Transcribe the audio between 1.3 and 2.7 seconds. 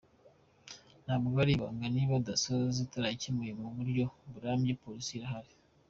ari ibanga niba Dasso